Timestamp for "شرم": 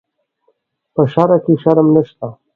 1.61-1.87